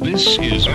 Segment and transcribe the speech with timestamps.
[0.00, 0.66] This is.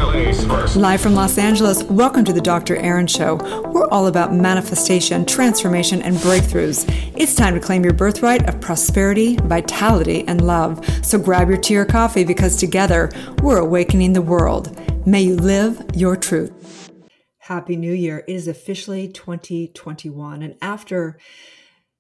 [0.76, 2.76] Live from Los Angeles, welcome to the Dr.
[2.76, 3.38] Erin Show.
[3.72, 6.86] We're all about manifestation, transformation, and breakthroughs.
[7.18, 10.86] It's time to claim your birthright of prosperity, vitality, and love.
[11.04, 13.10] So grab your tea or coffee because together
[13.42, 14.80] we're awakening the world.
[15.08, 16.92] May you live your truth.
[17.40, 18.24] Happy New Year.
[18.28, 20.44] It is officially 2021.
[20.44, 21.18] And after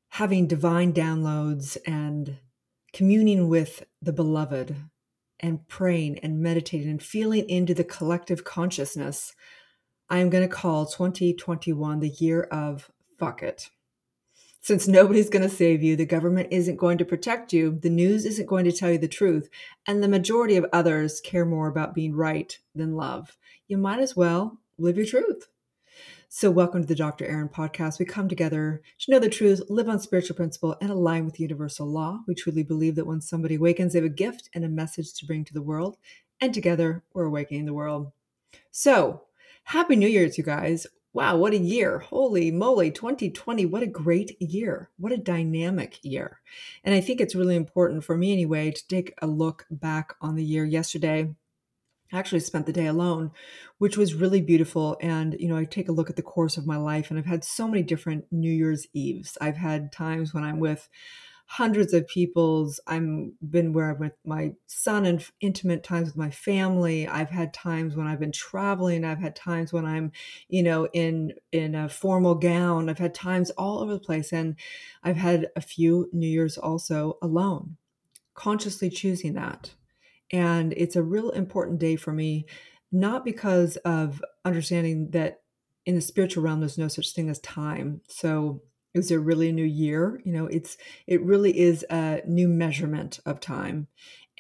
[0.10, 2.38] having divine downloads and
[2.94, 4.76] communing with the beloved,
[5.40, 9.36] and praying and meditating and feeling into the collective consciousness,
[10.10, 13.70] I am going to call 2021 the year of fuck it.
[14.62, 18.26] Since nobody's going to save you, the government isn't going to protect you, the news
[18.26, 19.48] isn't going to tell you the truth,
[19.86, 24.16] and the majority of others care more about being right than love, you might as
[24.16, 25.48] well live your truth.
[26.38, 27.26] So, welcome to the Dr.
[27.26, 27.98] Erin podcast.
[27.98, 31.88] We come together to know the truth, live on spiritual principle, and align with universal
[31.88, 32.20] law.
[32.28, 35.26] We truly believe that when somebody awakens, they have a gift and a message to
[35.26, 35.96] bring to the world.
[36.42, 38.12] And together, we're awakening the world.
[38.70, 39.22] So,
[39.64, 40.86] Happy New Year's, you guys.
[41.14, 42.00] Wow, what a year.
[42.00, 43.66] Holy moly, 2020.
[43.68, 44.90] What a great year.
[44.98, 46.42] What a dynamic year.
[46.84, 50.36] And I think it's really important for me, anyway, to take a look back on
[50.36, 51.34] the year yesterday
[52.14, 53.32] actually spent the day alone,
[53.78, 54.98] which was really beautiful.
[55.02, 57.26] And, you know, I take a look at the course of my life and I've
[57.26, 59.38] had so many different New Year's Eves.
[59.42, 60.88] I've had times when I'm with
[61.48, 66.30] hundreds of people's i'm been where i'm with my son and intimate times with my
[66.30, 70.12] family i've had times when i've been traveling i've had times when i'm
[70.50, 74.56] you know in in a formal gown i've had times all over the place and
[75.04, 77.78] i've had a few new years also alone
[78.34, 79.72] consciously choosing that
[80.32, 82.46] and it's a real important day for me,
[82.92, 85.42] not because of understanding that
[85.86, 88.02] in the spiritual realm, there's no such thing as time.
[88.08, 88.62] So
[88.94, 90.22] is there really a new year?
[90.26, 93.88] You know, it's it really is a new measurement of time.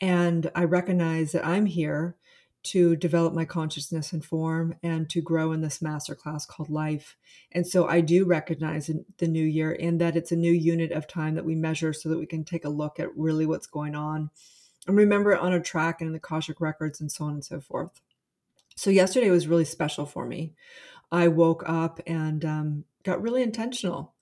[0.01, 2.15] And I recognize that I'm here
[2.63, 7.15] to develop my consciousness and form and to grow in this masterclass called life.
[7.51, 11.07] And so I do recognize the new year in that it's a new unit of
[11.07, 13.93] time that we measure so that we can take a look at really what's going
[13.93, 14.31] on
[14.87, 17.45] and remember it on a track and in the Akashic records and so on and
[17.45, 18.01] so forth.
[18.75, 20.53] So yesterday was really special for me.
[21.11, 24.13] I woke up and um, got really intentional,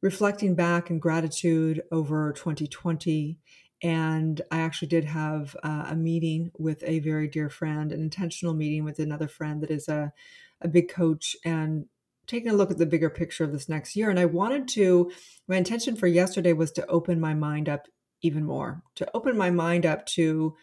[0.00, 3.38] reflecting back in gratitude over 2020.
[3.82, 8.54] And I actually did have uh, a meeting with a very dear friend, an intentional
[8.54, 10.12] meeting with another friend that is a,
[10.60, 11.86] a big coach and
[12.26, 14.10] taking a look at the bigger picture of this next year.
[14.10, 15.10] And I wanted to,
[15.48, 17.88] my intention for yesterday was to open my mind up
[18.22, 20.54] even more to open my mind up to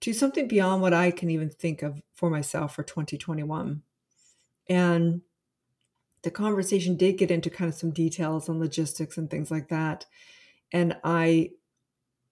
[0.00, 3.82] to something beyond what I can even think of for myself for 2021.
[4.68, 5.22] And
[6.22, 10.04] the conversation did get into kind of some details on logistics and things like that.
[10.72, 11.50] And I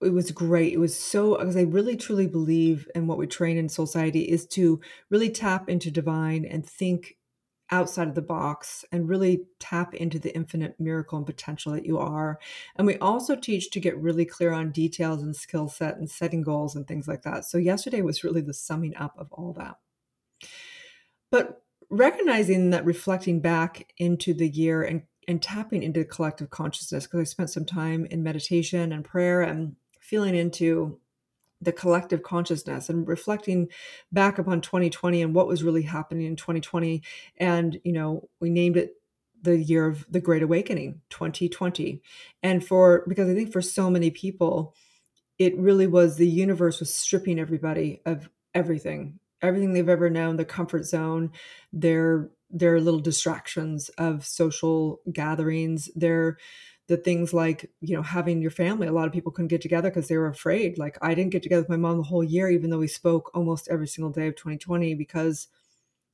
[0.01, 0.73] it was great.
[0.73, 4.45] It was so because I really truly believe in what we train in Soulciety is
[4.47, 7.15] to really tap into divine and think
[7.73, 11.97] outside of the box and really tap into the infinite miracle and potential that you
[11.97, 12.39] are.
[12.75, 16.43] And we also teach to get really clear on details and skill set and setting
[16.43, 17.45] goals and things like that.
[17.45, 19.77] So yesterday was really the summing up of all that.
[21.31, 27.05] But recognizing that reflecting back into the year and and tapping into the collective consciousness
[27.05, 30.99] because I spent some time in meditation and prayer and feeling into
[31.63, 33.69] the collective consciousness and reflecting
[34.11, 37.01] back upon 2020 and what was really happening in 2020
[37.37, 38.95] and you know we named it
[39.41, 42.01] the year of the great awakening 2020
[42.41, 44.73] and for because i think for so many people
[45.39, 50.45] it really was the universe was stripping everybody of everything everything they've ever known the
[50.45, 51.31] comfort zone
[51.71, 56.37] their their little distractions of social gatherings their
[56.87, 59.89] the things like you know having your family a lot of people couldn't get together
[59.89, 60.77] because they were afraid.
[60.77, 63.31] Like i didn't get together with my mom the whole year even though we spoke
[63.33, 65.47] almost every single day of 2020 because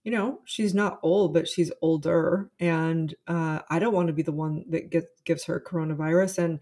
[0.04, 2.50] you know she's not old but she's older.
[2.60, 6.38] And uh, i don't want to be the one that get, gives her coronavirus.
[6.40, 6.60] And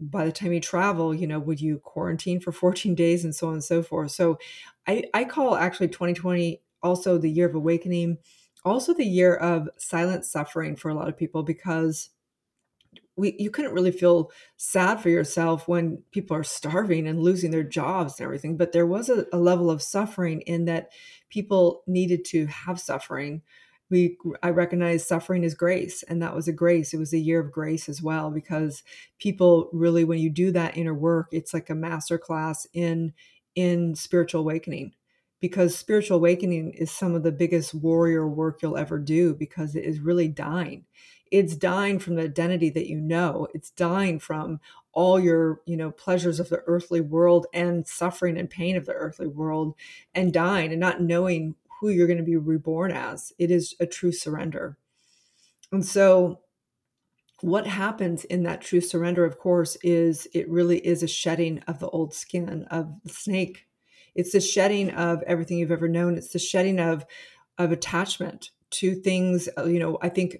[0.00, 3.48] by the time you travel you know would you quarantine for 14 days and so
[3.48, 4.12] on and so forth?
[4.12, 4.38] So
[4.86, 8.18] i i call actually 2020 also the year of awakening
[8.64, 12.10] also the year of silent suffering for a lot of people because
[13.18, 17.64] we you couldn't really feel sad for yourself when people are starving and losing their
[17.64, 20.90] jobs and everything but there was a, a level of suffering in that
[21.30, 23.42] people needed to have suffering.
[23.90, 26.92] We i recognize suffering is grace and that was a grace.
[26.92, 28.82] It was a year of grace as well because
[29.18, 33.14] people really when you do that inner work it's like a master class in
[33.54, 34.92] in spiritual awakening
[35.40, 39.84] because spiritual awakening is some of the biggest warrior work you'll ever do because it
[39.84, 40.84] is really dying
[41.30, 43.48] it's dying from the identity that you know.
[43.54, 44.60] It's dying from
[44.92, 48.94] all your you know pleasures of the earthly world and suffering and pain of the
[48.94, 49.74] earthly world
[50.14, 53.32] and dying and not knowing who you're going to be reborn as.
[53.38, 54.76] It is a true surrender.
[55.70, 56.40] And so
[57.40, 61.78] what happens in that true surrender of course is it really is a shedding of
[61.78, 63.66] the old skin of the snake.
[64.14, 66.16] It's the shedding of everything you've ever known.
[66.16, 67.04] It's the shedding of
[67.58, 70.38] of attachment to things uh, you know i think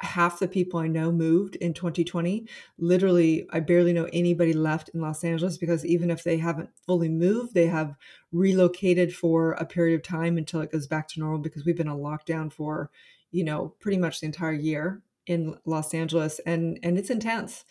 [0.00, 2.46] half the people i know moved in 2020
[2.78, 7.08] literally i barely know anybody left in los angeles because even if they haven't fully
[7.08, 7.94] moved they have
[8.32, 11.88] relocated for a period of time until it goes back to normal because we've been
[11.88, 12.90] on lockdown for
[13.30, 17.64] you know pretty much the entire year in Los Angeles, and and it's intense.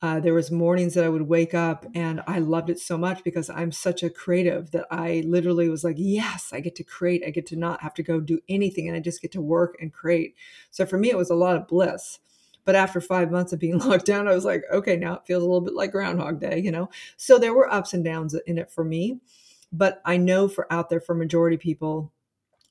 [0.00, 3.22] Uh, there was mornings that I would wake up, and I loved it so much
[3.24, 7.22] because I'm such a creative that I literally was like, yes, I get to create.
[7.26, 9.76] I get to not have to go do anything, and I just get to work
[9.80, 10.34] and create.
[10.70, 12.18] So for me, it was a lot of bliss.
[12.64, 15.42] But after five months of being locked down, I was like, okay, now it feels
[15.42, 16.88] a little bit like Groundhog Day, you know.
[17.16, 19.20] So there were ups and downs in it for me,
[19.72, 22.12] but I know for out there for majority people,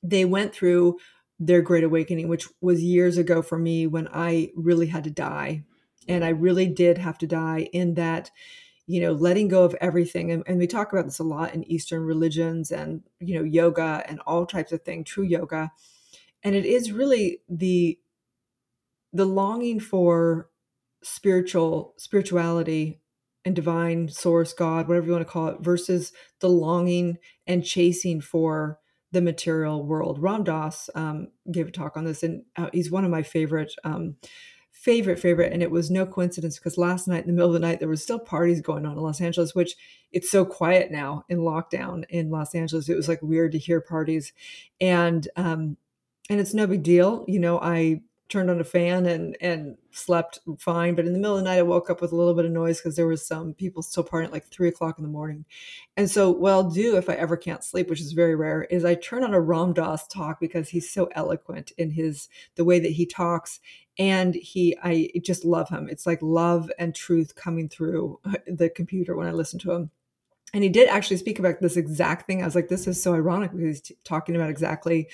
[0.04, 0.98] they went through
[1.42, 5.64] their great awakening, which was years ago for me when I really had to die.
[6.08, 8.30] And I really did have to die in that,
[8.86, 10.32] you know, letting go of everything.
[10.32, 14.04] And, and we talk about this a lot in Eastern religions and, you know, yoga
[14.08, 15.72] and all types of things, true yoga.
[16.44, 17.98] And it is really the
[19.12, 20.50] the longing for
[21.04, 23.02] spiritual spirituality
[23.44, 27.18] and divine source god whatever you want to call it versus the longing
[27.48, 28.80] and chasing for
[29.12, 30.22] the material world.
[30.22, 33.74] Ram Dass um, gave a talk on this, and uh, he's one of my favorite,
[33.84, 34.16] um,
[34.72, 35.52] favorite, favorite.
[35.52, 37.90] And it was no coincidence because last night, in the middle of the night, there
[37.90, 39.76] was still parties going on in Los Angeles, which
[40.12, 42.90] it's so quiet now in lockdown in Los Angeles.
[42.90, 44.34] It was like weird to hear parties,
[44.80, 45.78] and um,
[46.30, 47.26] and it's no big deal.
[47.28, 50.96] You know, I turned on a fan and and slept fine.
[50.96, 52.52] But in the middle of the night, I woke up with a little bit of
[52.52, 55.46] noise because there was some people still partying at like three o'clock in the morning.
[55.98, 58.86] And so, what I'll do if I ever can't sleep, which is very rare, is
[58.86, 62.80] I turn on a Ram Dass talk because he's so eloquent in his the way
[62.80, 63.60] that he talks,
[64.00, 65.90] and he I just love him.
[65.90, 69.92] It's like love and truth coming through uh, the computer when I listen to him
[70.54, 72.42] and he did actually speak about this exact thing.
[72.42, 75.08] I was like, this is so ironic because he's t- talking about exactly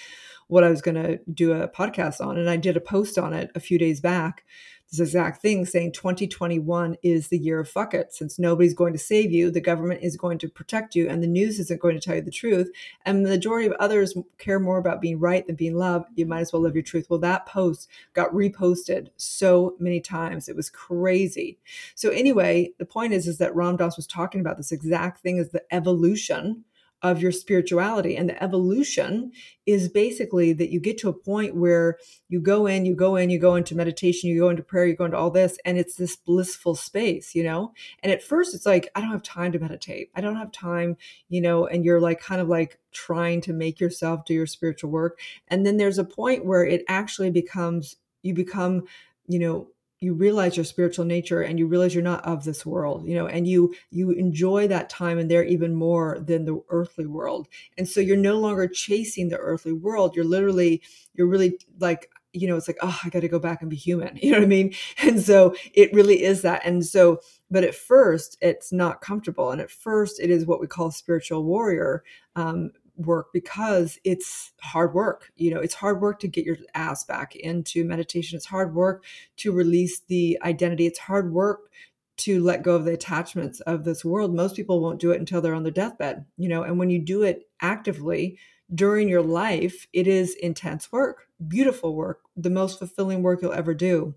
[0.48, 2.38] what I was going to do a podcast on.
[2.38, 4.46] And I did a post on it a few days back
[4.90, 8.14] this exact thing saying 2021 is the year of fuck it.
[8.14, 11.28] Since nobody's going to save you, the government is going to protect you, and the
[11.28, 12.72] news isn't going to tell you the truth.
[13.06, 16.08] And the majority of others care more about being right than being loved.
[16.16, 17.08] You might as well live your truth.
[17.10, 20.48] Well, that post got reposted so many times.
[20.48, 21.58] It was crazy.
[21.96, 25.38] So anyway, the point is, is that Ram Dass was talking about this exact thing
[25.38, 26.64] as the evolution
[27.04, 28.16] of your spirituality.
[28.16, 29.32] And the evolution
[29.66, 31.98] is basically that you get to a point where
[32.28, 34.96] you go in, you go in, you go into meditation, you go into prayer, you
[34.96, 37.72] go into all this, and it's this blissful space, you know?
[38.02, 40.10] And at first, it's like, I don't have time to meditate.
[40.16, 40.98] I don't have time,
[41.30, 44.90] you know, and you're like kind of like trying to make yourself do your spiritual
[44.90, 45.20] work.
[45.50, 48.86] And then there's a point where it actually becomes, you become,
[49.28, 49.68] you know,
[50.00, 53.28] you realize your spiritual nature and you realize you're not of this world you know
[53.28, 57.48] and you you enjoy that time and there even more than the earthly world.
[57.78, 60.16] And so you're no longer chasing the earthly world.
[60.16, 60.82] You're literally
[61.14, 63.76] you're really like you know it's like oh i got to go back and be
[63.76, 64.18] human.
[64.22, 64.74] You know what i mean?
[65.02, 66.62] And so it really is that.
[66.66, 69.52] And so but at first it's not comfortable.
[69.52, 72.04] And at first it is what we call spiritual warrior
[72.36, 75.32] um, work because it's hard work.
[75.36, 78.36] You know, it's hard work to get your ass back into meditation.
[78.36, 79.06] It's hard work
[79.38, 80.86] to release the identity.
[80.86, 81.70] It's hard work
[82.18, 84.34] to let go of the attachments of this world.
[84.34, 87.00] Most people won't do it until they're on their deathbed, you know, and when you
[87.00, 88.40] do it actively
[88.74, 93.74] during your life, it is intense work, beautiful work, the most fulfilling work you'll ever
[93.74, 94.16] do.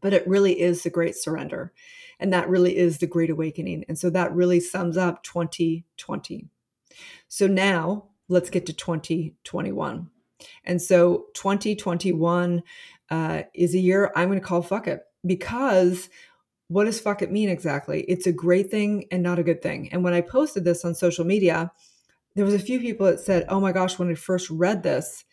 [0.00, 1.72] But it really is the great surrender.
[2.18, 3.84] And that really is the great awakening.
[3.88, 6.48] And so that really sums up 2020.
[7.28, 10.10] So now let's get to 2021.
[10.64, 12.62] And so 2021
[13.10, 16.08] uh, is a year I'm going to call fuck it because
[16.68, 18.02] what does fuck it mean exactly?
[18.02, 19.90] It's a great thing and not a good thing.
[19.92, 21.70] And when I posted this on social media,
[22.34, 25.24] there was a few people that said, "Oh my gosh, when I first read this,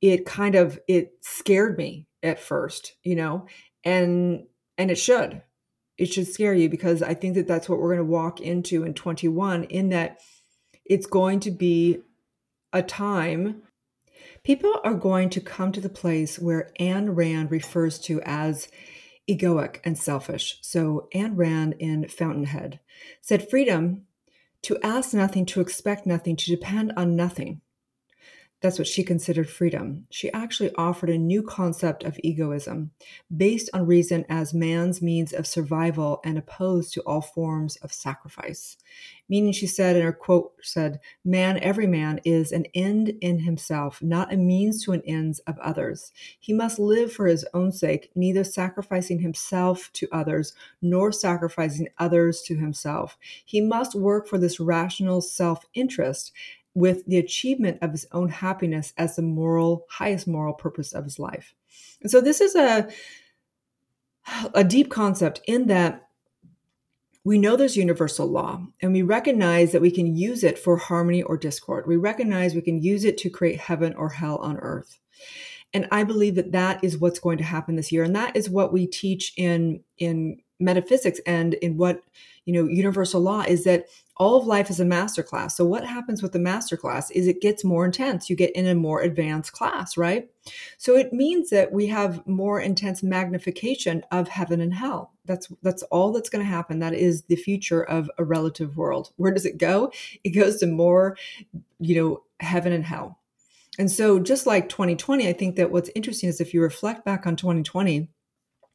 [0.00, 3.46] it kind of it scared me at first, you know."
[3.84, 5.42] And and it should.
[5.98, 8.84] It should scare you because I think that that's what we're going to walk into
[8.84, 10.18] in 21 in that
[10.84, 12.00] it's going to be
[12.72, 13.62] a time
[14.44, 18.68] people are going to come to the place where Anne Rand refers to as
[19.28, 20.58] egoic and selfish.
[20.62, 22.80] So, Anne Rand in Fountainhead
[23.20, 24.06] said, Freedom
[24.62, 27.60] to ask nothing, to expect nothing, to depend on nothing.
[28.60, 30.06] That's what she considered freedom.
[30.10, 32.90] She actually offered a new concept of egoism
[33.34, 38.76] based on reason as man's means of survival and opposed to all forms of sacrifice.
[39.28, 44.02] Meaning, she said in her quote, said, Man, every man is an end in himself,
[44.02, 46.10] not a means to an ends of others.
[46.40, 52.42] He must live for his own sake, neither sacrificing himself to others, nor sacrificing others
[52.42, 53.18] to himself.
[53.44, 56.32] He must work for this rational self interest
[56.78, 61.18] with the achievement of his own happiness as the moral highest moral purpose of his
[61.18, 61.54] life.
[62.00, 62.88] And so this is a
[64.54, 66.06] a deep concept in that
[67.24, 71.22] we know there's universal law and we recognize that we can use it for harmony
[71.22, 71.86] or discord.
[71.86, 74.98] We recognize we can use it to create heaven or hell on earth.
[75.74, 78.48] And i believe that that is what's going to happen this year and that is
[78.48, 82.02] what we teach in in metaphysics and in what
[82.44, 83.86] you know universal law is that
[84.18, 85.56] all of life is a master class.
[85.56, 88.28] So what happens with the master class is it gets more intense.
[88.28, 90.28] You get in a more advanced class, right?
[90.76, 95.12] So it means that we have more intense magnification of heaven and hell.
[95.24, 96.80] That's that's all that's going to happen.
[96.80, 99.12] That is the future of a relative world.
[99.16, 99.92] Where does it go?
[100.24, 101.16] It goes to more,
[101.78, 103.18] you know, heaven and hell.
[103.78, 107.26] And so just like 2020, I think that what's interesting is if you reflect back
[107.26, 108.08] on 2020,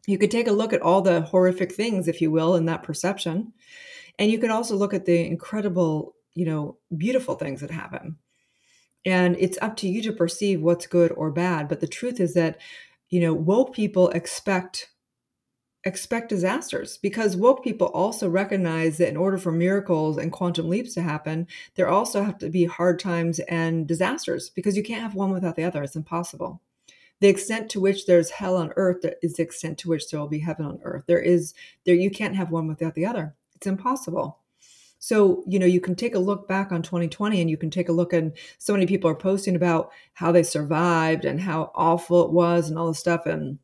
[0.07, 2.83] you could take a look at all the horrific things, if you will, in that
[2.83, 3.53] perception
[4.19, 8.17] and you can also look at the incredible, you know, beautiful things that happen.
[9.05, 11.67] And it's up to you to perceive what's good or bad.
[11.67, 12.59] But the truth is that,
[13.09, 14.89] you know, woke people expect
[15.85, 20.93] expect disasters because woke people also recognize that in order for miracles and quantum leaps
[20.93, 21.45] to happen,
[21.75, 25.57] there also have to be hard times and disasters because you can't have one without
[25.57, 25.83] the other.
[25.83, 26.61] It's impossible.
[27.23, 30.27] The extent to which there's hell on earth is the extent to which there will
[30.27, 31.05] be heaven on earth.
[31.07, 31.53] There is
[31.85, 33.33] there you can't have one without the other.
[33.55, 34.39] It's impossible.
[34.99, 37.87] So, you know, you can take a look back on 2020 and you can take
[37.87, 42.25] a look and so many people are posting about how they survived and how awful
[42.25, 43.25] it was and all this stuff.
[43.25, 43.57] And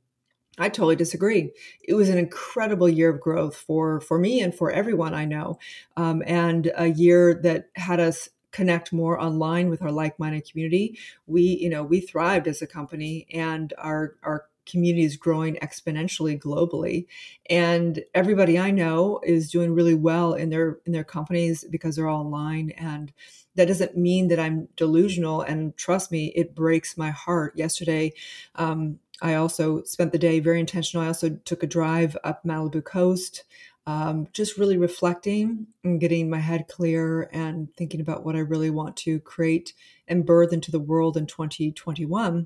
[0.57, 1.51] I totally disagree.
[1.83, 5.59] It was an incredible year of growth for for me and for everyone I know,
[5.97, 10.97] um, and a year that had us connect more online with our like-minded community.
[11.27, 16.39] We, you know, we thrived as a company, and our our community is growing exponentially
[16.39, 17.07] globally.
[17.49, 22.07] And everybody i know is doing really well in their in their companies because they're
[22.07, 22.71] all online.
[22.71, 23.11] And
[23.55, 27.57] that doesn't mean that i'm delusional and trust me it breaks my heart.
[27.57, 28.13] Yesterday
[28.55, 31.03] um, i also spent the day very intentional.
[31.03, 33.43] I also took a drive up malibu coast
[33.89, 38.69] um, just really reflecting and getting my head clear and thinking about what i really
[38.69, 39.73] want to create
[40.07, 42.45] and birth into the world in 2021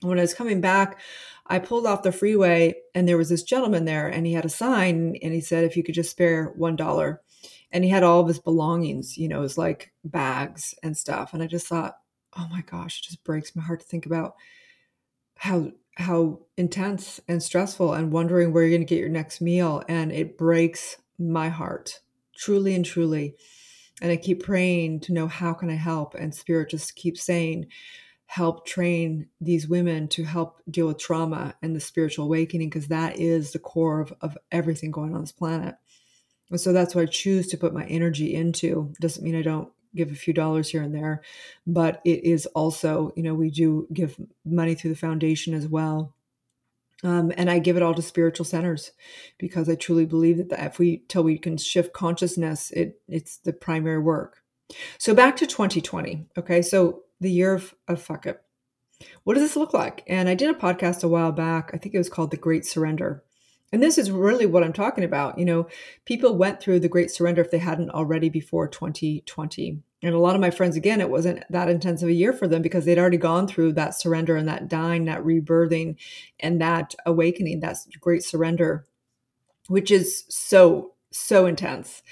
[0.00, 1.00] when I was coming back,
[1.46, 4.50] I pulled off the freeway and there was this gentleman there and he had a
[4.50, 7.22] sign and he said, if you could just spare one dollar.
[7.72, 11.32] And he had all of his belongings, you know, his like bags and stuff.
[11.32, 11.96] And I just thought,
[12.36, 14.34] oh my gosh, it just breaks my heart to think about
[15.36, 19.82] how how intense and stressful and wondering where you're going to get your next meal.
[19.88, 22.00] And it breaks my heart,
[22.36, 23.36] truly and truly.
[24.02, 26.14] And I keep praying to know how can I help?
[26.14, 27.68] And Spirit just keeps saying,
[28.26, 33.18] help train these women to help deal with trauma and the spiritual awakening because that
[33.18, 35.76] is the core of, of everything going on this planet
[36.50, 39.70] and so that's what i choose to put my energy into doesn't mean i don't
[39.94, 41.22] give a few dollars here and there
[41.66, 46.14] but it is also you know we do give money through the foundation as well
[47.04, 48.92] um, and I give it all to spiritual centers
[49.38, 53.52] because I truly believe that, if we till we can shift consciousness, it it's the
[53.52, 54.42] primary work.
[54.98, 56.26] So back to 2020.
[56.38, 58.40] Okay, so the year of, of fuck it.
[59.24, 60.02] What does this look like?
[60.06, 61.70] And I did a podcast a while back.
[61.74, 63.22] I think it was called The Great Surrender.
[63.74, 65.36] And this is really what I'm talking about.
[65.36, 65.66] You know,
[66.04, 69.82] people went through the Great Surrender if they hadn't already before 2020.
[70.00, 72.62] And a lot of my friends, again, it wasn't that intensive a year for them
[72.62, 75.96] because they'd already gone through that surrender and that dying, that rebirthing,
[76.38, 78.86] and that awakening, that great surrender,
[79.66, 82.04] which is so, so intense.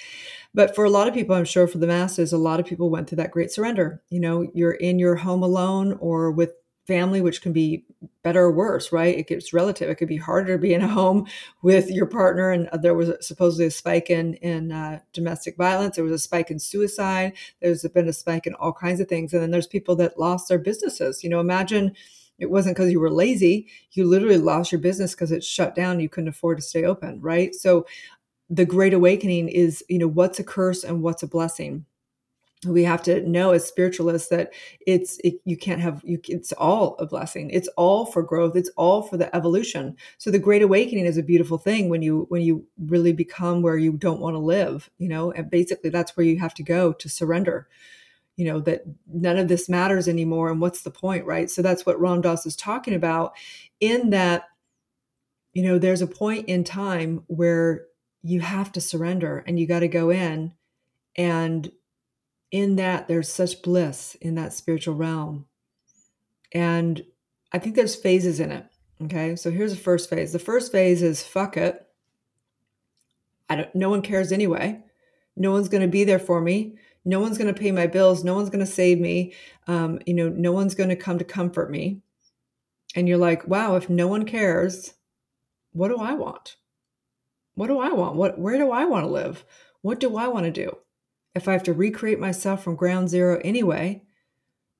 [0.52, 2.90] But for a lot of people, I'm sure for the masses, a lot of people
[2.90, 4.02] went through that great surrender.
[4.10, 6.54] You know, you're in your home alone or with
[6.86, 7.84] family, which can be
[8.22, 9.16] better or worse, right?
[9.16, 9.88] It gets relative.
[9.88, 11.26] It could be harder to be in a home
[11.62, 15.96] with your partner, and there was supposedly a spike in in uh, domestic violence.
[15.96, 17.34] There was a spike in suicide.
[17.60, 20.48] There's been a spike in all kinds of things, and then there's people that lost
[20.48, 21.22] their businesses.
[21.22, 21.92] You know, imagine
[22.38, 23.68] it wasn't because you were lazy.
[23.92, 26.00] You literally lost your business because it shut down.
[26.00, 27.54] You couldn't afford to stay open, right?
[27.54, 27.86] So
[28.50, 31.86] the great awakening is you know what's a curse and what's a blessing
[32.66, 34.52] we have to know as spiritualists that
[34.86, 37.50] it's it, you can't have you it's all a blessing.
[37.50, 38.54] It's all for growth.
[38.54, 39.96] It's all for the evolution.
[40.18, 43.76] So the great awakening is a beautiful thing when you when you really become where
[43.76, 45.32] you don't want to live you know?
[45.32, 47.68] And basically that's where you have to go to surrender.
[48.36, 51.50] You know that none of this matters anymore and what's the point right?
[51.50, 53.34] So that's what ram dass is talking about
[53.80, 54.44] in that
[55.52, 57.86] you know there's a point in time where
[58.22, 60.52] you have to surrender and you got to go in
[61.16, 61.70] and
[62.52, 65.46] in that there's such bliss in that spiritual realm.
[66.52, 67.04] And
[67.54, 68.66] i think there's phases in it
[69.04, 69.36] okay?
[69.36, 70.32] So here's the first phase.
[70.32, 71.86] The first phase is fuck it.
[73.48, 74.82] I don't no one cares anyway.
[75.36, 76.76] No one's going to be there for me.
[77.04, 78.22] No one's going to pay my bills.
[78.22, 79.34] No one's going to save me.
[79.66, 82.00] Um, you know no one's going to come to comfort me.
[82.94, 84.94] And you're like wow if no one cares
[85.72, 86.56] what do i want?
[87.54, 88.16] What do i want?
[88.16, 89.44] What where do i want to live?
[89.80, 90.76] What do i want to do
[91.34, 94.02] if i have to recreate myself from ground zero anyway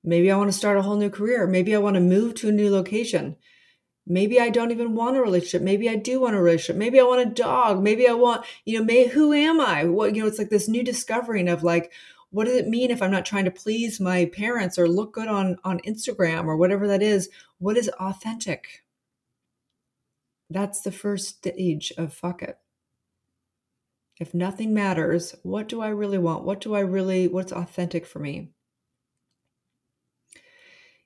[0.03, 1.47] maybe i want to start a whole new career.
[1.47, 3.35] Maybe i want to move to a new location.
[4.05, 5.61] Maybe i don't even want a relationship.
[5.61, 6.77] Maybe i do want a relationship.
[6.77, 7.81] Maybe i want a dog.
[7.81, 9.85] Maybe i want you know may who am i?
[9.85, 11.91] What you know it's like this new discovering of like
[12.31, 15.27] what does it mean if i'm not trying to please my parents or look good
[15.27, 17.29] on on instagram or whatever that is?
[17.59, 18.83] What is authentic?
[20.49, 22.57] That's the first stage of fuck it
[24.19, 26.43] if nothing matters what do i really want?
[26.43, 28.49] What do i really what's authentic for me?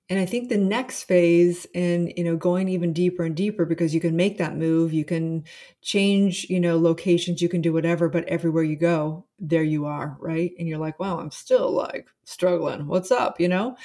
[0.09, 3.93] And i think the next phase in you know going even deeper and deeper because
[3.93, 5.43] you can make that move you can
[5.81, 10.17] change you know locations you can do whatever but everywhere you go there you are
[10.19, 10.51] right?
[10.57, 12.87] And you're like wow i'm still like struggling.
[12.87, 13.39] What's up?
[13.39, 13.77] You know?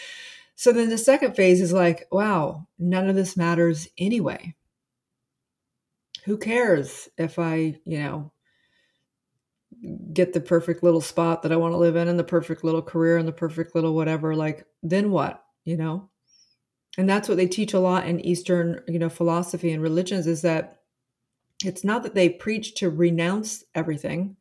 [0.55, 4.55] So then the second phase is like wow none of this matters anyway.
[6.25, 8.32] Who cares if i you know
[10.13, 12.83] get the perfect little spot that i want to live in and the perfect little
[12.83, 16.09] career and the perfect little whatever like then what you know?
[16.99, 20.43] And that's what they teach a lot in eastern you know philosophy and religions is
[20.43, 20.81] that
[21.65, 24.37] it's not that they preach to renounce everything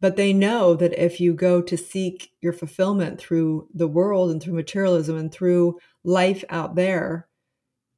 [0.00, 4.42] but they know that if you go to seek your fulfillment through the world and
[4.42, 7.28] through materialism and through life out there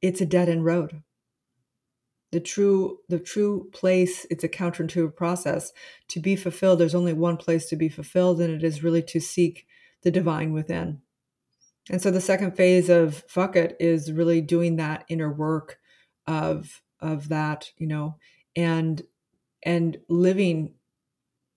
[0.01, 1.01] it's a dead end road
[2.31, 5.71] the true the true place it's a counterintuitive process
[6.09, 6.79] to be fulfilled.
[6.79, 9.65] There's only one place to be fulfilled and it is really to seek
[10.03, 11.01] the divine within.
[11.89, 15.79] And so the second phase of fuck it is really doing that inner work
[16.27, 18.17] of of that, you know,
[18.55, 19.01] and
[19.63, 20.75] and living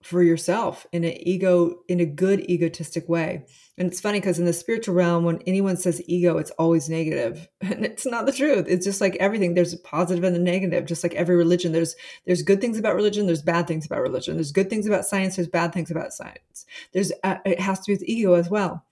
[0.03, 3.45] for yourself in an ego in a good egotistic way.
[3.79, 7.49] And it's funny because in the spiritual realm when anyone says ego it's always negative.
[7.63, 8.67] And it's not the truth.
[8.69, 9.55] It's just like everything.
[9.55, 11.73] There's a positive and a negative just like every religion.
[11.73, 11.95] There's
[12.27, 14.35] there's good things about religion there's bad things about religion.
[14.35, 16.67] There's good things about science there's bad things about science.
[16.93, 18.85] There's uh, it has to be with ego as well.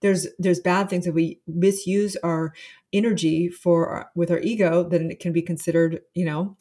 [0.00, 2.54] There's there's bad things if we misuse our
[2.92, 6.56] energy for our, with our ego then it can be considered you know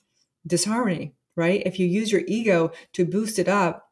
[0.46, 1.62] disharmony right?
[1.66, 3.87] If you use your ego to boost it up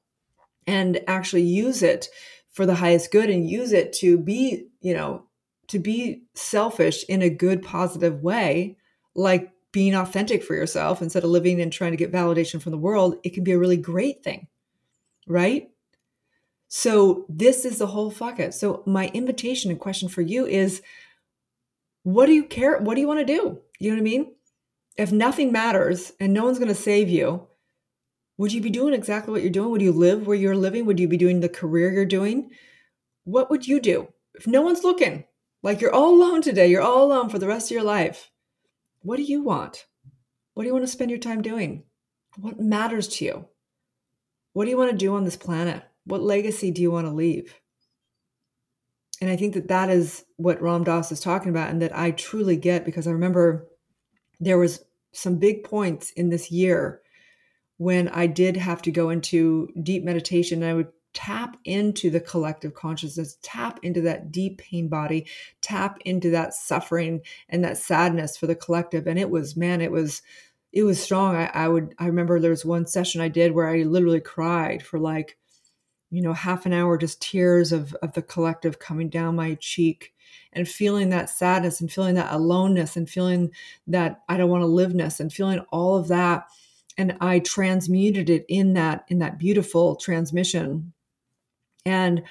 [0.67, 2.08] and actually use it
[2.51, 5.23] for the highest good and use it to be you know
[5.67, 8.78] to be selfish in a good positive way
[9.15, 12.78] like being authentic for yourself instead of living and trying to get validation from the
[12.78, 14.47] world it can be a really great thing
[15.28, 15.69] right
[16.67, 18.54] so this is the whole fuck it.
[18.54, 20.82] So my invitation and question for you is
[22.04, 22.78] what do you care?
[22.80, 23.62] What do you want to do?
[23.80, 24.34] You know what I mean?
[24.97, 27.47] If nothing matters and no one's going to save you,
[28.38, 29.71] would you be doing exactly what you're doing?
[29.71, 30.86] Would you live where you're living?
[30.86, 32.52] Would you be doing the career you're doing?
[33.24, 35.26] What would you do if no one's looking?
[35.63, 38.30] Like you're all alone today, you're all alone for the rest of your life.
[39.02, 39.86] What do you want?
[40.54, 41.84] What do you want to spend your time doing?
[42.38, 43.45] What matters to you?
[44.54, 45.84] What do you want to do on this planet?
[46.06, 47.56] What legacy do you want to leave?
[49.21, 52.12] And I think that that is what Ram Dass is talking about, and that I
[52.12, 53.67] truly get because I remember
[54.39, 57.02] there was some big points in this year
[57.77, 62.73] when I did have to go into deep meditation I would tap into the collective
[62.73, 65.25] consciousness, tap into that deep pain body,
[65.61, 69.07] tap into that suffering and that sadness for the collective.
[69.07, 70.21] And it was, man, it was,
[70.73, 71.35] it was strong.
[71.35, 74.83] I, I would, I remember there was one session I did where I literally cried
[74.83, 75.38] for like
[76.11, 80.13] you know half an hour just tears of of the collective coming down my cheek
[80.53, 83.51] and feeling that sadness and feeling that aloneness and feeling
[83.88, 86.45] that I don't want to liveness and feeling all of that
[86.97, 90.93] and I transmuted it in that in that beautiful transmission
[91.86, 92.23] and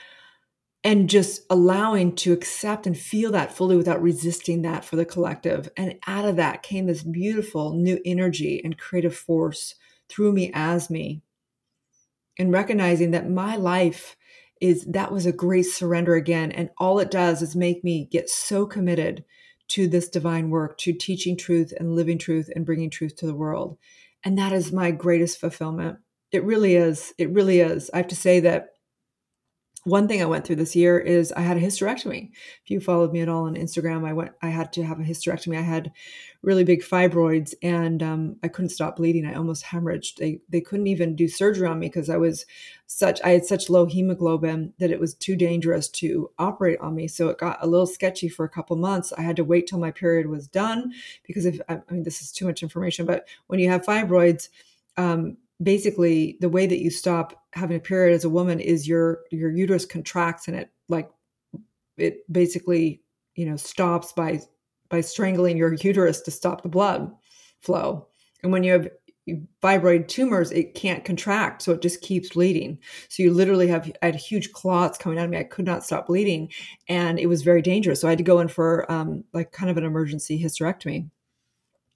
[0.82, 5.68] and just allowing to accept and feel that fully without resisting that for the collective
[5.76, 9.74] and out of that came this beautiful new energy and creative force
[10.08, 11.22] through me as me
[12.38, 14.16] and recognizing that my life
[14.60, 16.52] is that was a great surrender again.
[16.52, 19.24] And all it does is make me get so committed
[19.68, 23.34] to this divine work, to teaching truth and living truth and bringing truth to the
[23.34, 23.78] world.
[24.24, 25.98] And that is my greatest fulfillment.
[26.32, 27.12] It really is.
[27.18, 27.90] It really is.
[27.92, 28.70] I have to say that
[29.84, 32.30] one thing I went through this year is I had a hysterectomy.
[32.64, 34.32] If you followed me at all on Instagram, I went.
[34.40, 35.58] I had to have a hysterectomy.
[35.58, 35.92] I had
[36.42, 39.26] really big fibroids, and um, I couldn't stop bleeding.
[39.26, 40.16] I almost hemorrhaged.
[40.16, 42.46] They they couldn't even do surgery on me because I was
[42.86, 43.20] such.
[43.22, 47.06] I had such low hemoglobin that it was too dangerous to operate on me.
[47.06, 49.12] So it got a little sketchy for a couple months.
[49.12, 50.94] I had to wait till my period was done
[51.26, 54.48] because if I mean this is too much information, but when you have fibroids.
[54.96, 59.20] Um, basically the way that you stop having a period as a woman is your
[59.30, 61.08] your uterus contracts and it like
[61.96, 63.02] it basically
[63.36, 64.40] you know stops by
[64.88, 67.10] by strangling your uterus to stop the blood
[67.60, 68.06] flow.
[68.42, 68.88] And when you have
[69.62, 72.78] fibroid tumors it can't contract so it just keeps bleeding.
[73.08, 75.38] So you literally have I had huge clots coming out of me.
[75.38, 76.50] I could not stop bleeding
[76.88, 78.00] and it was very dangerous.
[78.00, 81.08] So i had to go in for um, like kind of an emergency hysterectomy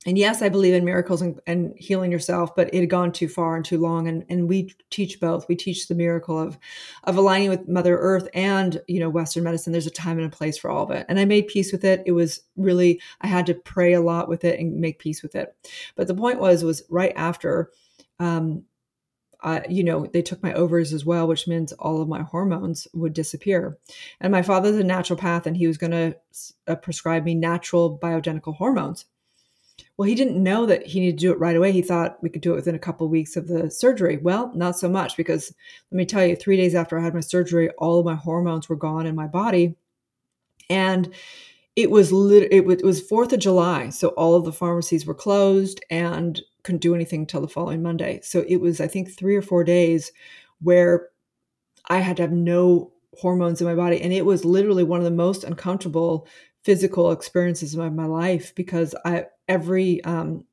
[0.06, 3.28] and yes, I believe in miracles and, and, healing yourself, but it had gone too
[3.28, 4.06] far and too long.
[4.06, 5.48] And, and we teach both.
[5.48, 6.56] We teach the miracle of
[7.04, 9.72] of aligning with Mother Earth and you know Western medicine.
[9.72, 11.04] There's a time and a place for all of it.
[11.08, 12.04] And I made peace with it.
[12.06, 15.34] It was really I had to pray a lot with it and make peace with
[15.34, 15.56] it.
[15.96, 17.72] But the point was was right after,
[18.20, 18.64] um,
[19.42, 22.86] uh, you know, they took my ovaries as well, which means all of my hormones
[22.94, 23.76] would disappear.
[24.20, 26.16] And my father's a naturopath, and he was going to
[26.68, 29.04] uh, prescribe me natural bioidentical hormones.
[29.96, 31.72] Well, he didn't know that he needed to do it right away.
[31.72, 34.18] He thought we could do it within a couple of weeks of the surgery.
[34.18, 35.52] Well, not so much because
[35.90, 38.68] let me tell you, three days after I had my surgery, all of my hormones
[38.68, 39.76] were gone in my body.
[40.70, 41.12] And
[41.74, 45.80] it was lit- it was Fourth of July, so all of the pharmacies were closed
[45.90, 48.20] and couldn't do anything until the following Monday.
[48.22, 50.12] So it was, I think, three or four days
[50.60, 51.08] where
[51.88, 55.04] I had to have no hormones in my body, and it was literally one of
[55.04, 56.26] the most uncomfortable
[56.68, 60.44] physical experiences of my life because I every um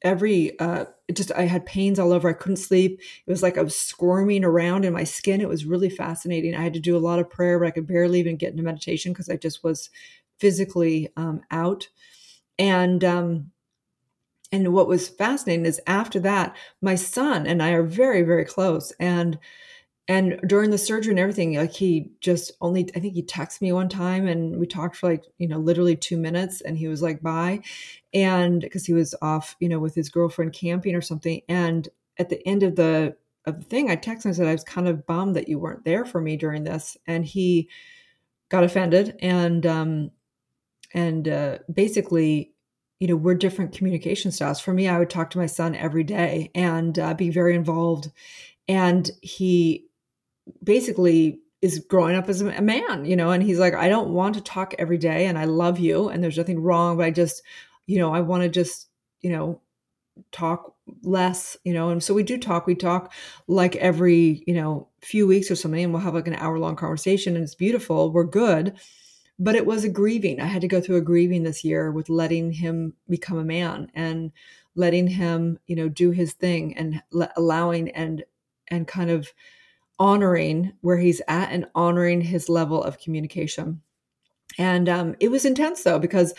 [0.00, 2.28] every uh just I had pains all over.
[2.28, 3.00] I couldn't sleep.
[3.26, 5.40] It was like I was squirming around in my skin.
[5.40, 6.54] It was really fascinating.
[6.54, 8.62] I had to do a lot of prayer, but I could barely even get into
[8.62, 9.90] meditation because I just was
[10.38, 11.88] physically um, out.
[12.56, 13.50] And um,
[14.52, 18.92] and what was fascinating is after that, my son and I are very very close,
[19.00, 19.36] and
[20.08, 23.72] and during the surgery and everything like he just only i think he texted me
[23.72, 27.02] one time and we talked for like you know literally two minutes and he was
[27.02, 27.60] like bye.
[28.14, 31.40] And because he was off you know with his girlfriend camping or something.
[31.48, 31.88] And
[32.18, 34.64] at the end of the of the thing i texted him and said i was
[34.64, 36.96] kind of bummed that you weren't there for me during this.
[37.06, 37.68] And he
[38.48, 40.10] got offended and um
[40.94, 42.52] and uh basically
[43.00, 44.60] you know we're different communication styles.
[44.60, 48.10] For me i would talk to my son every day and uh, be very involved.
[48.68, 49.86] And he
[50.62, 54.34] basically is growing up as a man, you know, and he's like, I don't want
[54.34, 57.42] to talk every day and I love you and there's nothing wrong, but I just,
[57.86, 58.88] you know, I want to just,
[59.20, 59.60] you know,
[60.32, 62.66] talk less, you know, and so we do talk.
[62.66, 63.12] We talk
[63.48, 66.76] like every, you know, few weeks or something, and we'll have like an hour long
[66.76, 68.12] conversation and it's beautiful.
[68.12, 68.78] We're good.
[69.38, 70.40] But it was a grieving.
[70.40, 73.90] I had to go through a grieving this year with letting him become a man
[73.94, 74.32] and
[74.74, 77.02] letting him, you know, do his thing and
[77.36, 78.24] allowing and
[78.68, 79.28] and kind of
[79.98, 83.80] honoring where he's at and honoring his level of communication.
[84.58, 86.34] And um, it was intense though, because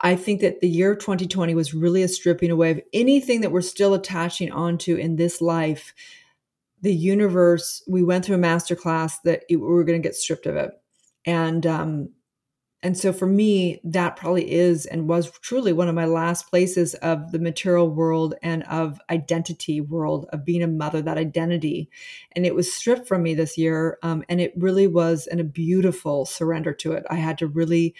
[0.00, 3.60] I think that the year 2020 was really a stripping away of anything that we're
[3.60, 5.92] still attaching onto in this life.
[6.80, 10.16] The universe, we went through a master class that it, we were going to get
[10.16, 10.70] stripped of it.
[11.26, 12.10] And um,
[12.82, 16.94] and so for me that probably is and was truly one of my last places
[16.94, 21.90] of the material world and of identity world of being a mother that identity.
[22.32, 25.44] And it was stripped from me this year um, and it really was an, a
[25.44, 27.04] beautiful surrender to it.
[27.10, 27.94] I had to really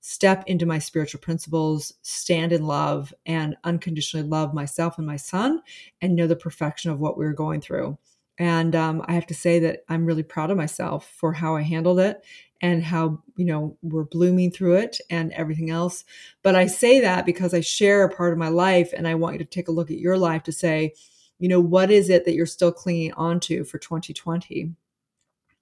[0.00, 5.60] step into my spiritual principles stand in love and unconditionally love myself and my son
[6.00, 7.98] and know the perfection of what we were going through.
[8.38, 11.62] And um, I have to say that I'm really proud of myself for how I
[11.62, 12.24] handled it
[12.62, 16.04] and how you know we're blooming through it and everything else.
[16.42, 19.34] But i say that because i share a part of my life and i want
[19.34, 20.94] you to take a look at your life to say
[21.38, 24.72] you know what is it that you're still clinging onto for 2020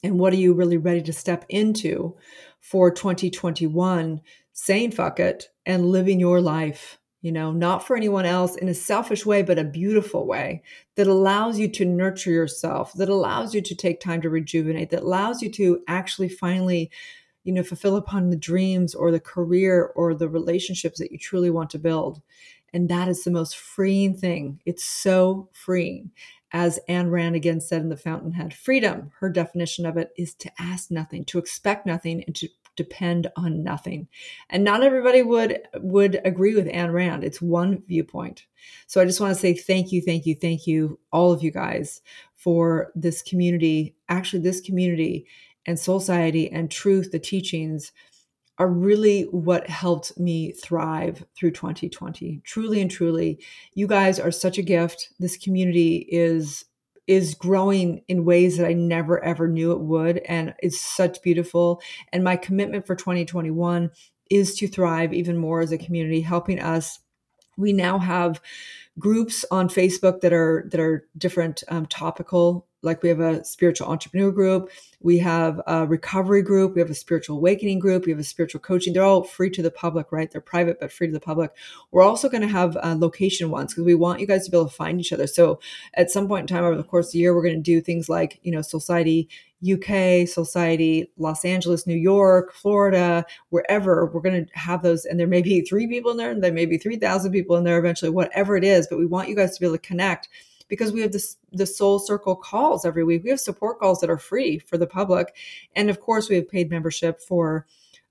[0.02, 2.16] and what are you really ready to step into
[2.60, 4.20] for 2021
[4.52, 8.74] saying fuck it and living your life you know, not for anyone else in a
[8.74, 10.62] selfish way, but a beautiful way
[10.94, 15.02] that allows you to nurture yourself, that allows you to take time to rejuvenate, that
[15.02, 16.90] allows you to actually finally,
[17.44, 21.50] you know, fulfill upon the dreams or the career or the relationships that you truly
[21.50, 22.22] want to build.
[22.72, 24.60] And that is the most freeing thing.
[24.64, 26.12] It's so freeing.
[26.52, 30.50] As Anne Rand again said in The Fountainhead, freedom, her definition of it is to
[30.58, 32.48] ask nothing, to expect nothing, and to
[32.82, 34.08] depend on nothing.
[34.48, 37.22] And not everybody would would agree with Anne Rand.
[37.22, 38.46] It's one viewpoint.
[38.86, 41.50] So I just want to say thank you, thank you, thank you, all of you
[41.50, 42.00] guys
[42.34, 43.94] for this community.
[44.08, 45.26] Actually, this community
[45.66, 47.92] and Soulciety and truth, the teachings,
[48.58, 52.40] are really what helped me thrive through 2020.
[52.44, 53.38] Truly and truly,
[53.74, 55.10] you guys are such a gift.
[55.18, 56.64] This community is
[57.10, 61.82] is growing in ways that I never ever knew it would and it's such beautiful.
[62.12, 63.90] And my commitment for 2021
[64.30, 67.00] is to thrive even more as a community helping us.
[67.56, 68.40] We now have
[69.00, 72.66] groups on Facebook that are that are different um, topical.
[72.82, 76.94] Like we have a spiritual entrepreneur group, we have a recovery group, we have a
[76.94, 78.94] spiritual awakening group, we have a spiritual coaching.
[78.94, 80.30] They're all free to the public, right?
[80.30, 81.50] They're private but free to the public.
[81.90, 84.56] We're also going to have uh, location ones because we want you guys to be
[84.56, 85.26] able to find each other.
[85.26, 85.60] So
[85.94, 87.82] at some point in time over the course of the year, we're going to do
[87.82, 89.28] things like you know Soulciety
[89.62, 95.04] UK, Soulciety, Los Angeles, New York, Florida, wherever, we're going to have those.
[95.04, 97.64] And there may be three people in there, and there may be 3,000 people in
[97.64, 98.86] there eventually, whatever it is.
[98.88, 100.28] But we want you guys to be able to connect
[100.68, 103.24] because we have this the soul circle calls every week.
[103.24, 105.34] We have support calls that are free for the public.
[105.74, 107.66] And of course, we have paid membership for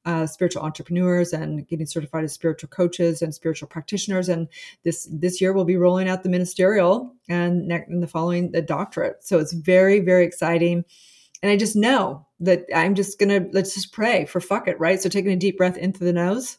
[0.06, 4.30] uh, spiritual entrepreneurs and getting certified as spiritual coaches and spiritual practitioners.
[4.30, 4.48] And
[4.84, 9.24] this this year we'll be rolling out the ministerial and, and the following the doctorate.
[9.24, 10.86] So it's very very exciting
[11.42, 15.02] and I just know that I'm just gonna let's just pray for fuck it, right?
[15.02, 16.58] So taking a deep breath in through the nose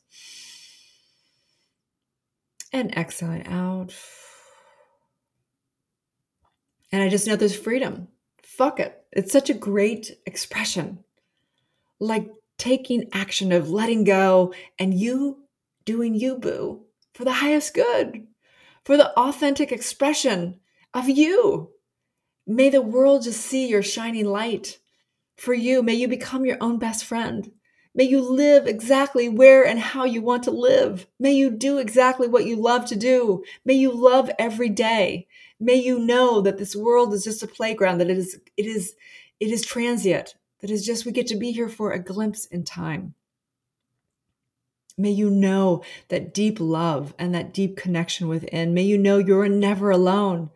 [2.72, 3.94] and exhaling out.
[6.92, 8.08] And I just know there's freedom.
[8.42, 9.04] Fuck it.
[9.12, 11.04] It's such a great expression.
[11.98, 15.44] Like taking action of letting go and you
[15.84, 16.82] doing you, boo,
[17.14, 18.26] for the highest good,
[18.84, 20.60] for the authentic expression
[20.94, 21.70] of you.
[22.50, 24.80] May the world just see your shining light.
[25.36, 27.52] For you, may you become your own best friend.
[27.94, 31.06] May you live exactly where and how you want to live.
[31.20, 33.44] May you do exactly what you love to do.
[33.64, 35.28] May you love every day.
[35.60, 38.96] May you know that this world is just a playground, that it is, it is,
[39.38, 42.64] it is transient, that is just we get to be here for a glimpse in
[42.64, 43.14] time.
[44.98, 48.74] May you know that deep love and that deep connection within.
[48.74, 50.50] May you know you're never alone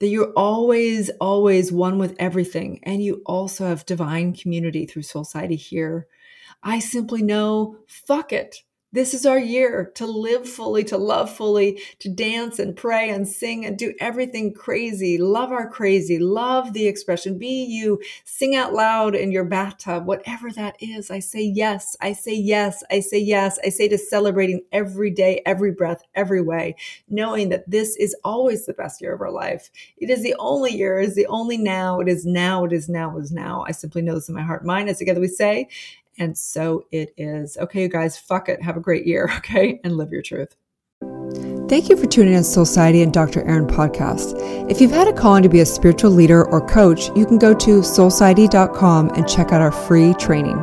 [0.00, 2.80] that you're always, always one with everything.
[2.84, 6.06] And you also have divine community through Soul Society here.
[6.62, 8.62] I simply know, fuck it.
[8.90, 13.28] This is our year to live fully, to love fully, to dance and pray and
[13.28, 15.18] sing and do everything crazy.
[15.18, 16.18] Love our crazy.
[16.18, 17.36] Love the expression.
[17.36, 18.00] Be you.
[18.24, 21.10] Sing out loud in your bathtub, whatever that is.
[21.10, 21.96] I say yes.
[22.00, 22.82] I say yes.
[22.90, 23.58] I say yes.
[23.62, 26.74] I say to celebrating every day, every breath, every way,
[27.10, 29.70] knowing that this is always the best year of our life.
[29.98, 32.00] It is the only year, it is the only now.
[32.00, 32.64] It is now.
[32.64, 33.18] It is now.
[33.18, 33.66] It is now.
[33.68, 34.88] I simply know this in my heart mind.
[34.88, 35.68] As together we say,
[36.18, 37.56] and so it is.
[37.56, 38.62] Okay, you guys, fuck it.
[38.62, 39.80] Have a great year, okay?
[39.84, 40.54] And live your truth.
[41.68, 43.42] Thank you for tuning in to Soulciety and Dr.
[43.46, 44.32] Erin podcast.
[44.70, 47.52] If you've had a calling to be a spiritual leader or coach, you can go
[47.52, 50.58] to soulciety.com and check out our free training.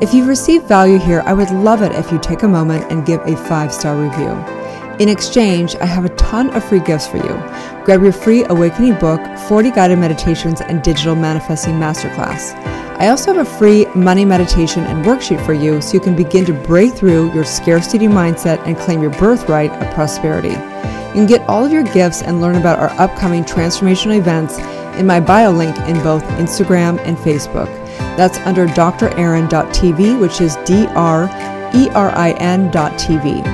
[0.00, 3.04] If you've received value here, I would love it if you take a moment and
[3.04, 4.30] give a five star review.
[4.98, 7.34] In exchange, I have a ton of free gifts for you.
[7.84, 12.54] Grab your free awakening book, 40 guided meditations, and digital manifesting masterclass.
[12.98, 16.44] I also have a free money meditation and worksheet for you so you can begin
[16.46, 20.48] to break through your scarcity mindset and claim your birthright of prosperity.
[20.48, 24.58] You can get all of your gifts and learn about our upcoming transformational events
[24.98, 27.72] in my bio link in both Instagram and Facebook.
[28.16, 31.26] That's under drerin.tv, which is D R
[31.76, 33.46] E R I N.tv.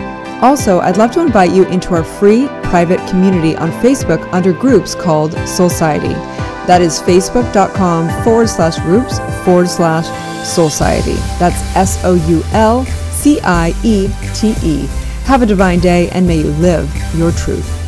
[0.42, 4.94] Also, I'd love to invite you into our free private community on Facebook under groups
[4.94, 6.33] called Soulciety.
[6.66, 10.06] That is facebook.com forward slash groups forward slash
[10.44, 11.16] Soulciety.
[11.38, 14.86] That's S O U L C I E T E.
[15.24, 17.83] Have a divine day and may you live your truth.